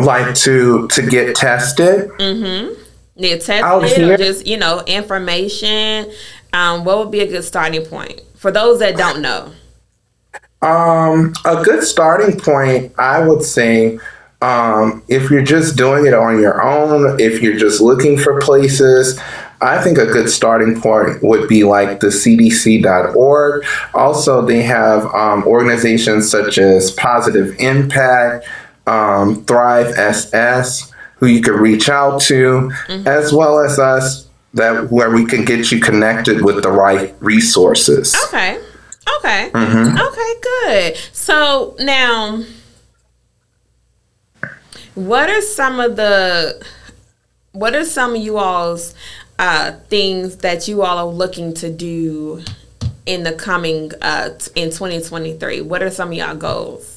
Like 0.00 0.34
to 0.36 0.86
to 0.88 1.02
get 1.02 1.34
tested. 1.34 2.10
get 2.18 2.83
Tested 3.16 3.62
or 3.64 3.86
here- 3.86 4.16
just 4.16 4.46
you 4.46 4.56
know 4.56 4.82
information 4.86 6.10
um, 6.52 6.84
what 6.84 6.98
would 6.98 7.10
be 7.10 7.20
a 7.20 7.26
good 7.26 7.44
starting 7.44 7.84
point 7.84 8.20
for 8.36 8.50
those 8.50 8.78
that 8.80 8.96
don't 8.96 9.20
know 9.20 9.50
Um, 10.62 11.34
a 11.44 11.62
good 11.62 11.82
starting 11.84 12.40
point, 12.40 12.92
I 12.98 13.20
would 13.26 13.42
say, 13.42 13.98
um, 14.40 15.02
if 15.08 15.30
you're 15.30 15.42
just 15.42 15.76
doing 15.76 16.06
it 16.06 16.14
on 16.14 16.40
your 16.40 16.62
own, 16.62 17.20
if 17.20 17.42
you're 17.42 17.58
just 17.58 17.82
looking 17.82 18.16
for 18.18 18.40
places, 18.40 19.20
I 19.60 19.82
think 19.82 19.98
a 19.98 20.06
good 20.06 20.30
starting 20.30 20.80
point 20.80 21.22
would 21.22 21.48
be 21.48 21.64
like 21.64 22.00
the 22.00 22.06
CDC.org. 22.10 23.64
Also, 23.94 24.40
they 24.40 24.62
have 24.62 25.04
um, 25.14 25.44
organizations 25.46 26.30
such 26.30 26.56
as 26.56 26.90
Positive 26.92 27.54
Impact, 27.58 28.46
um, 28.86 29.44
Thrive 29.44 29.88
SS, 29.98 30.93
who 31.16 31.26
you 31.26 31.40
can 31.40 31.54
reach 31.54 31.88
out 31.88 32.20
to, 32.22 32.70
as 33.06 33.32
well 33.32 33.58
as 33.60 33.78
us, 33.78 34.28
that 34.54 34.90
where 34.90 35.10
we 35.10 35.24
can 35.24 35.44
get 35.44 35.70
you 35.72 35.80
connected 35.80 36.42
with 36.44 36.62
the 36.62 36.70
right 36.70 37.14
resources. 37.20 38.14
okay. 38.26 38.60
Okay. 39.18 39.50
Mm-hmm. 39.52 39.98
okay 39.98 40.34
good. 40.42 40.96
So 41.12 41.76
now 41.78 42.42
what 44.94 45.28
are 45.28 45.40
some 45.40 45.80
of 45.80 45.96
the 45.96 46.64
what 47.52 47.74
are 47.74 47.84
some 47.84 48.14
of 48.14 48.22
you 48.22 48.38
all's 48.38 48.94
uh, 49.38 49.72
things 49.88 50.38
that 50.38 50.68
you 50.68 50.82
all 50.82 50.98
are 50.98 51.12
looking 51.12 51.52
to 51.54 51.70
do 51.70 52.42
in 53.04 53.24
the 53.24 53.32
coming 53.32 53.90
uh, 54.00 54.30
t- 54.30 54.50
in 54.54 54.70
2023 54.70 55.60
what 55.60 55.82
are 55.82 55.90
some 55.90 56.08
of 56.08 56.14
y'all 56.14 56.36
goals 56.36 56.93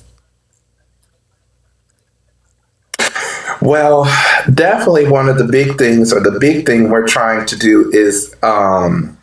Well, 3.67 4.05
definitely 4.53 5.09
one 5.09 5.27
of 5.27 5.37
the 5.37 5.43
big 5.43 5.77
things, 5.77 6.13
or 6.13 6.21
the 6.21 6.39
big 6.39 6.65
thing 6.65 6.89
we're 6.89 7.05
trying 7.05 7.45
to 7.47 7.57
do 7.57 7.91
is 7.91 8.33
um, 8.41 9.17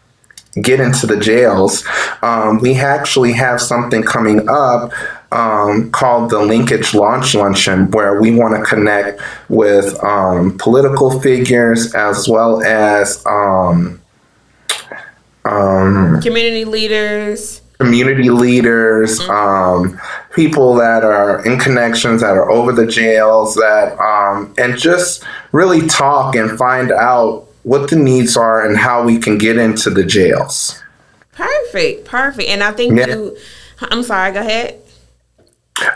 get 0.60 0.80
into 0.80 1.06
the 1.06 1.16
jails. 1.16 1.82
Um, 2.20 2.58
we 2.58 2.74
actually 2.74 3.32
have 3.32 3.58
something 3.58 4.02
coming 4.02 4.46
up 4.46 4.92
um, 5.32 5.90
called 5.92 6.28
the 6.28 6.40
Linkage 6.40 6.92
Launch 6.92 7.34
Luncheon, 7.34 7.90
where 7.92 8.20
we 8.20 8.32
want 8.32 8.54
to 8.54 8.62
connect 8.62 9.18
with 9.48 9.98
um, 10.04 10.58
political 10.58 11.20
figures 11.20 11.94
as 11.94 12.28
well 12.28 12.62
as 12.62 13.24
um, 13.24 14.02
community 16.20 16.66
leaders 16.66 17.62
community 17.78 18.30
leaders, 18.30 19.20
um, 19.28 20.00
people 20.34 20.74
that 20.74 21.04
are 21.04 21.44
in 21.46 21.58
connections 21.58 22.20
that 22.20 22.36
are 22.36 22.50
over 22.50 22.72
the 22.72 22.86
jails, 22.86 23.54
that 23.54 23.98
um, 24.00 24.52
and 24.58 24.76
just 24.78 25.22
really 25.52 25.86
talk 25.86 26.34
and 26.34 26.58
find 26.58 26.90
out 26.92 27.46
what 27.62 27.88
the 27.88 27.96
needs 27.96 28.36
are 28.36 28.66
and 28.66 28.76
how 28.76 29.02
we 29.04 29.18
can 29.18 29.38
get 29.38 29.56
into 29.56 29.88
the 29.90 30.04
jails. 30.04 30.80
perfect 31.32 32.04
perfect 32.04 32.48
and 32.48 32.62
i 32.62 32.70
think 32.70 32.96
Yeah. 32.98 33.06
you 33.08 33.36
i'm 33.80 34.02
sorry 34.02 34.32
go 34.32 34.40
ahead 34.40 34.80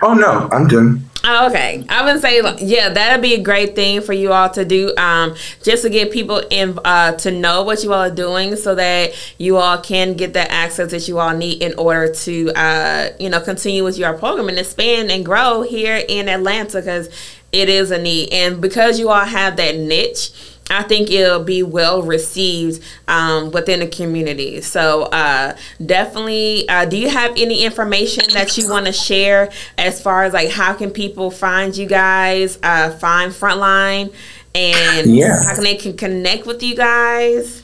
Oh 0.03 0.15
no, 0.15 0.49
I'm 0.51 0.67
done. 0.67 1.09
Oh, 1.25 1.49
okay. 1.49 1.85
I 1.89 2.05
would 2.05 2.21
say, 2.21 2.41
yeah, 2.65 2.89
that'd 2.89 3.23
be 3.23 3.35
a 3.35 3.43
great 3.43 3.75
thing 3.75 4.01
for 4.01 4.13
you 4.13 4.33
all 4.33 4.49
to 4.51 4.65
do, 4.65 4.95
um, 4.97 5.35
just 5.63 5.83
to 5.83 5.91
get 5.91 6.11
people 6.11 6.39
in 6.51 6.79
uh, 6.85 7.13
to 7.19 7.31
know 7.31 7.63
what 7.63 7.85
you 7.85 7.93
all 7.93 8.03
are 8.03 8.11
doing, 8.11 8.57
so 8.57 8.75
that 8.75 9.13
you 9.39 9.57
all 9.57 9.79
can 9.79 10.15
get 10.15 10.33
the 10.33 10.51
access 10.51 10.91
that 10.91 11.07
you 11.07 11.19
all 11.19 11.37
need 11.37 11.63
in 11.63 11.75
order 11.79 12.13
to, 12.13 12.51
uh, 12.57 13.11
you 13.21 13.29
know, 13.29 13.41
continue 13.41 13.85
with 13.85 13.99
your 13.99 14.15
program 14.15 14.49
and 14.49 14.59
expand 14.59 15.11
and 15.11 15.25
grow 15.25 15.63
here 15.63 16.03
in 16.09 16.29
Atlanta 16.29 16.79
because 16.79 17.09
it 17.53 17.69
is 17.69 17.91
a 17.91 18.01
need, 18.01 18.33
and 18.33 18.61
because 18.61 18.99
you 18.99 19.11
all 19.11 19.25
have 19.25 19.57
that 19.57 19.77
niche. 19.77 20.31
I 20.71 20.83
think 20.83 21.11
it'll 21.11 21.45
be 21.45 21.63
well 21.63 22.03
received 22.03 22.83
um, 23.07 23.51
within 23.51 23.81
the 23.81 23.87
community. 23.87 24.61
So 24.61 25.03
uh, 25.05 25.57
definitely, 25.85 26.69
uh, 26.69 26.85
do 26.85 26.97
you 26.97 27.09
have 27.09 27.33
any 27.37 27.65
information 27.65 28.25
that 28.35 28.57
you 28.57 28.69
want 28.69 28.87
to 28.87 28.93
share 28.93 29.51
as 29.77 30.01
far 30.01 30.25
as 30.25 30.33
like 30.33 30.51
how 30.51 30.75
can 30.75 30.91
people 30.91 31.31
find 31.31 31.77
you 31.77 31.87
guys, 31.87 32.59
uh, 32.63 32.91
find 32.91 33.33
Frontline, 33.33 34.13
and 34.55 35.15
Yeah. 35.15 35.43
how 35.45 35.55
can 35.55 35.65
they 35.65 35.77
can 35.77 35.97
connect 35.97 36.47
with 36.47 36.63
you 36.63 36.75
guys? 36.75 37.63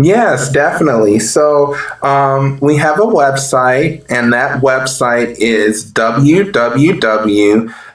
Yes, 0.00 0.52
definitely. 0.52 1.18
So 1.18 1.76
um, 2.02 2.58
we 2.60 2.76
have 2.76 3.00
a 3.00 3.02
website, 3.02 4.04
and 4.08 4.32
that 4.32 4.62
website 4.62 5.36
is 5.38 5.84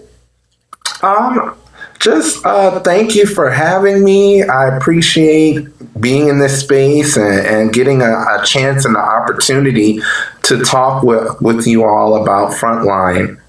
Um, 1.03 1.55
just 2.03 2.45
uh, 2.45 2.81
thank 2.81 3.15
you 3.15 3.27
for 3.27 3.51
having 3.51 4.05
me. 4.05 4.43
I 4.43 4.77
appreciate 4.77 5.69
being 6.01 6.29
in 6.29 6.39
this 6.39 6.61
space 6.61 7.17
and, 7.17 7.47
and 7.47 7.73
getting 7.73 8.03
a, 8.03 8.11
a 8.11 8.43
chance 8.45 8.85
and 8.85 8.95
the 8.95 9.01
opportunity 9.01 10.01
to 10.43 10.65
talk 10.65 11.03
with, 11.05 11.41
with 11.41 11.67
you 11.67 11.85
all 11.85 12.21
about 12.21 12.53
Frontline. 12.53 13.41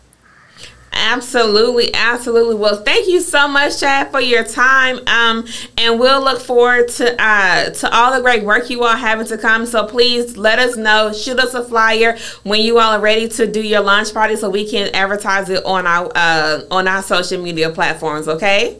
Absolutely, 0.96 1.94
absolutely. 1.94 2.56
Well, 2.56 2.84
thank 2.84 3.08
you 3.08 3.20
so 3.20 3.48
much, 3.48 3.80
Chad, 3.80 4.12
for 4.12 4.22
your 4.22 4.44
time. 4.44 5.00
Um, 5.08 5.46
and 5.78 6.00
we'll 6.00 6.24
look 6.24 6.40
forward 6.40 6.88
to 6.90 7.16
uh 7.22 7.72
to 7.72 7.96
all 7.96 8.14
the 8.16 8.22
great 8.22 8.44
work 8.44 8.70
you 8.70 8.84
all 8.84 8.96
having 8.96 9.26
to 9.28 9.38
come. 9.38 9.66
So 9.66 9.88
please 9.88 10.38
let 10.38 10.60
us 10.60 10.78
know, 10.78 11.12
shoot 11.12 11.40
us 11.40 11.56
a 11.56 11.64
flyer 11.64 12.18
when 12.44 12.62
you 12.62 12.80
all 12.80 12.94
are 12.94 13.02
ready 13.02 13.28
to 13.30 13.48
do 13.48 13.62
your 13.62 13.82
launch 13.82 14.14
party, 14.14 14.36
so 14.36 14.50
we 14.50 14.70
can 14.70 14.94
advertise 14.94 15.50
it 15.50 15.66
on 15.66 15.88
our 15.88 16.12
uh 16.16 16.62
on 16.70 16.88
our 16.88 17.02
social 17.02 17.42
media 17.42 17.72
platforms. 17.72 18.28
Okay. 18.28 18.78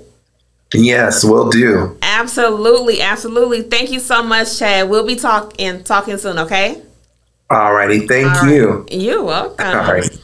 Yes, 0.74 1.24
we'll 1.24 1.50
do. 1.50 1.98
Absolutely, 2.02 3.02
absolutely. 3.02 3.64
Thank 3.64 3.92
you 3.92 4.00
so 4.00 4.24
much, 4.24 4.58
Chad. 4.60 4.90
We'll 4.90 5.06
be 5.06 5.16
talking 5.16 5.84
talking 5.84 6.18
soon. 6.18 6.40
Okay. 6.40 6.82
Alrighty, 7.52 8.08
thank 8.08 8.28
All 8.28 8.44
right. 8.44 8.52
you. 8.52 8.86
You're 8.90 9.24
welcome. 9.24 9.66
All 9.66 9.94
right. 9.94 10.20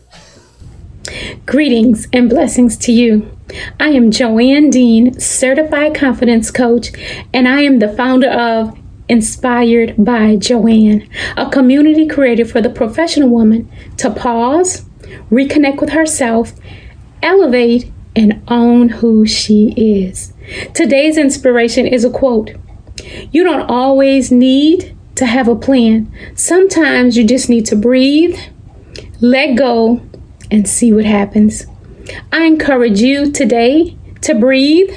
Greetings 1.46 2.06
and 2.12 2.30
blessings 2.30 2.76
to 2.78 2.92
you. 2.92 3.36
I 3.80 3.88
am 3.88 4.10
Joanne 4.10 4.70
Dean, 4.70 5.18
certified 5.18 5.94
confidence 5.94 6.50
coach, 6.50 6.92
and 7.34 7.48
I 7.48 7.62
am 7.62 7.80
the 7.80 7.88
founder 7.88 8.30
of 8.30 8.78
Inspired 9.08 9.94
by 9.98 10.36
Joanne, 10.36 11.08
a 11.36 11.50
community 11.50 12.06
created 12.06 12.50
for 12.50 12.60
the 12.60 12.70
professional 12.70 13.28
woman 13.28 13.70
to 13.98 14.10
pause, 14.10 14.84
reconnect 15.30 15.80
with 15.80 15.90
herself, 15.90 16.52
elevate, 17.22 17.90
and 18.14 18.42
own 18.48 18.88
who 18.88 19.26
she 19.26 19.72
is. 19.72 20.32
Today's 20.74 21.16
inspiration 21.16 21.86
is 21.86 22.04
a 22.04 22.10
quote 22.10 22.52
You 23.30 23.44
don't 23.44 23.68
always 23.68 24.30
need 24.30 24.96
to 25.16 25.26
have 25.26 25.48
a 25.48 25.56
plan, 25.56 26.10
sometimes 26.34 27.16
you 27.16 27.24
just 27.24 27.48
need 27.48 27.66
to 27.66 27.76
breathe, 27.76 28.38
let 29.20 29.56
go, 29.56 30.02
and 30.50 30.68
see 30.68 30.92
what 30.92 31.04
happens. 31.04 31.66
I 32.30 32.44
encourage 32.44 33.00
you 33.00 33.30
today 33.30 33.96
to 34.22 34.34
breathe, 34.34 34.94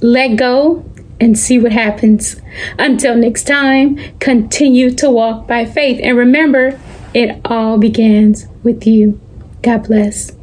let 0.00 0.36
go, 0.36 0.84
and 1.20 1.38
see 1.38 1.58
what 1.58 1.72
happens. 1.72 2.36
Until 2.78 3.16
next 3.16 3.46
time, 3.46 3.98
continue 4.18 4.90
to 4.94 5.10
walk 5.10 5.46
by 5.46 5.64
faith. 5.64 6.00
And 6.02 6.16
remember, 6.16 6.78
it 7.14 7.40
all 7.44 7.78
begins 7.78 8.46
with 8.62 8.86
you. 8.86 9.20
God 9.62 9.84
bless. 9.84 10.35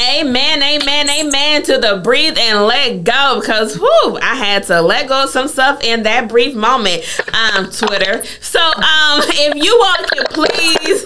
Amen, 0.00 0.60
amen, 0.60 1.08
amen 1.08 1.62
to 1.62 1.78
the 1.78 2.00
breathe 2.02 2.36
and 2.36 2.62
let 2.62 3.04
go 3.04 3.38
because 3.40 3.78
whoo, 3.78 4.18
I 4.20 4.34
had 4.34 4.64
to 4.64 4.82
let 4.82 5.08
go 5.08 5.22
of 5.22 5.30
some 5.30 5.46
stuff 5.46 5.84
in 5.84 6.02
that 6.02 6.28
brief 6.28 6.56
moment. 6.56 7.04
Um, 7.32 7.70
Twitter. 7.70 8.24
So 8.40 8.58
um, 8.58 8.74
if 9.24 9.54
you 9.54 9.80
all 9.80 10.04
can 10.06 10.24
please 10.30 11.04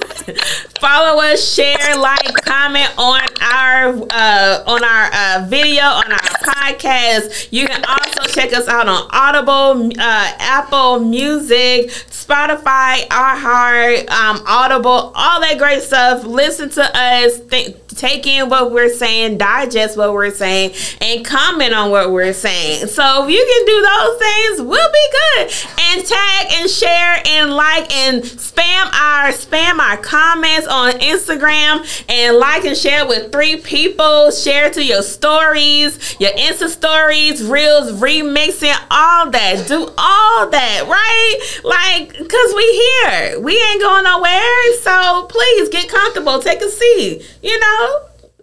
follow 0.80 1.20
us, 1.20 1.54
share, 1.54 1.96
like, 1.98 2.32
comment 2.44 2.90
on 2.96 3.20
our 3.42 3.88
uh, 4.10 4.64
on 4.66 4.82
our 4.82 5.10
uh, 5.12 5.46
video 5.46 5.82
on 5.82 6.10
our 6.10 6.18
podcast. 6.18 7.48
You 7.50 7.66
can 7.66 7.84
also 7.84 8.22
check 8.32 8.54
us 8.54 8.68
out 8.68 8.88
on 8.88 9.06
Audible, 9.12 9.92
uh, 9.98 10.32
Apple 10.38 11.00
Music, 11.00 11.88
Spotify, 11.88 13.06
iHeart, 13.08 14.08
um, 14.10 14.42
Audible, 14.46 15.12
all 15.14 15.40
that 15.42 15.58
great 15.58 15.82
stuff. 15.82 16.24
Listen 16.24 16.70
to 16.70 16.90
us. 16.98 17.36
Think, 17.38 17.76
take 17.98 18.26
in 18.26 18.48
what 18.48 18.70
we're 18.70 18.88
saying, 18.88 19.38
digest 19.38 19.96
what 19.96 20.12
we're 20.12 20.30
saying, 20.30 20.72
and 21.00 21.24
comment 21.24 21.74
on 21.74 21.90
what 21.90 22.12
we're 22.12 22.32
saying. 22.32 22.86
So 22.86 23.24
if 23.24 23.30
you 23.30 23.44
can 23.44 23.66
do 23.66 23.82
those 23.82 24.18
things, 24.18 24.62
we'll 24.62 24.92
be 24.92 25.08
good. 25.10 25.52
And 25.80 26.06
tag 26.06 26.46
and 26.52 26.70
share 26.70 27.22
and 27.26 27.50
like 27.52 27.92
and 27.92 28.22
spam 28.22 28.86
our 28.94 29.32
spam 29.32 29.78
our 29.78 29.96
comments 29.96 30.66
on 30.66 30.92
Instagram 30.92 32.04
and 32.08 32.36
like 32.36 32.64
and 32.64 32.76
share 32.76 33.06
with 33.06 33.32
three 33.32 33.56
people, 33.56 34.30
share 34.30 34.70
to 34.70 34.84
your 34.84 35.02
stories, 35.02 36.16
your 36.20 36.30
Insta 36.32 36.68
stories, 36.68 37.42
reels, 37.42 37.92
remixing, 38.00 38.74
all 38.90 39.30
that. 39.30 39.66
Do 39.66 39.88
all 39.98 40.48
that, 40.50 40.84
right? 40.86 41.60
Like, 41.64 42.12
cause 42.16 42.54
we 42.54 42.64
here. 43.02 43.40
We 43.40 43.52
ain't 43.52 43.82
going 43.82 44.04
nowhere. 44.04 44.74
So 44.82 45.26
please 45.28 45.68
get 45.68 45.88
comfortable. 45.88 46.40
Take 46.40 46.62
a 46.62 46.68
seat. 46.68 47.38
You 47.42 47.58
know? 47.58 47.87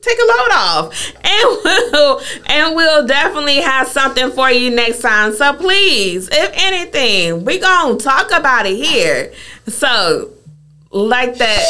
Take 0.05 0.19
a 0.19 0.25
load 0.25 0.51
off. 0.53 1.13
And 1.23 1.57
we'll 1.91 2.21
and 2.45 2.75
we'll 2.75 3.07
definitely 3.07 3.57
have 3.57 3.87
something 3.87 4.31
for 4.31 4.51
you 4.51 4.69
next 4.69 5.01
time. 5.01 5.33
So 5.33 5.53
please 5.53 6.29
if 6.31 6.51
anything 6.53 7.45
we 7.45 7.59
gonna 7.59 7.97
talk 7.97 8.31
about 8.31 8.65
it 8.65 8.75
here. 8.75 9.33
So 9.67 10.31
like 10.91 11.37
that 11.37 11.63